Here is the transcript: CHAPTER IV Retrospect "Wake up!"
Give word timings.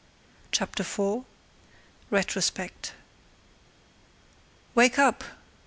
CHAPTER 0.51 0.81
IV 0.81 1.25
Retrospect 2.09 2.93
"Wake 4.73 4.97
up!" 4.97 5.23